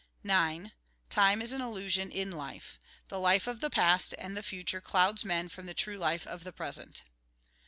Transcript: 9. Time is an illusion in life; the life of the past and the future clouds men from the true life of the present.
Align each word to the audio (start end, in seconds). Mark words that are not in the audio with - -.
9. 0.23 0.71
Time 1.11 1.43
is 1.43 1.51
an 1.51 1.61
illusion 1.61 2.09
in 2.09 2.31
life; 2.31 2.79
the 3.09 3.19
life 3.19 3.45
of 3.45 3.59
the 3.59 3.69
past 3.69 4.15
and 4.17 4.35
the 4.35 4.41
future 4.41 4.81
clouds 4.81 5.23
men 5.23 5.47
from 5.47 5.67
the 5.67 5.75
true 5.75 5.99
life 5.99 6.25
of 6.25 6.43
the 6.43 6.51
present. 6.51 7.03